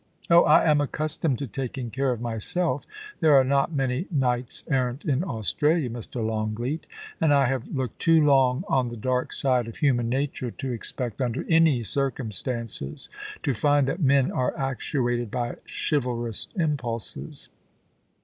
[0.31, 2.87] Oh I I am accustomed to taking care of myselt
[3.19, 6.25] There are not many knights errant in Australia, Mr.
[6.25, 6.87] Long leat,
[7.21, 11.21] and I have looked too long on the dark side of human nature to expect,
[11.21, 13.11] under any circumstances,
[13.43, 17.49] to find that men are actuated by chivalrous impulses.